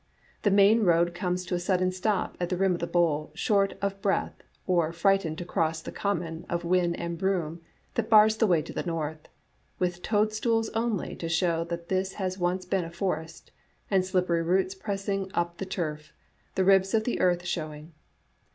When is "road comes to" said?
0.83-1.53